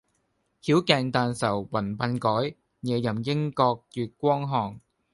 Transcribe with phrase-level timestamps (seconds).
[0.63, 4.79] 曉鏡但愁云鬢改，夜吟應覺月光寒。